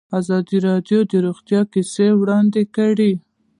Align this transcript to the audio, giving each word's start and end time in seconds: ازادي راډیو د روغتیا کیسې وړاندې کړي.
ازادي 0.19 0.57
راډیو 0.67 0.99
د 1.11 1.13
روغتیا 1.25 1.61
کیسې 1.73 2.07
وړاندې 2.21 2.61
کړي. 2.75 3.13